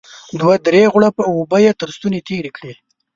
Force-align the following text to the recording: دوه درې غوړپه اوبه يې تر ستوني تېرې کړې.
دوه 0.39 0.55
درې 0.65 0.81
غوړپه 0.93 1.23
اوبه 1.27 1.57
يې 1.65 1.71
تر 1.79 1.89
ستوني 1.95 2.21
تېرې 2.27 2.51
کړې. 2.57 2.73